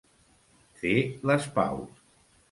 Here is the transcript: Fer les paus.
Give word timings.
Fer 0.79 0.93
les 1.31 1.45
paus. 1.57 2.01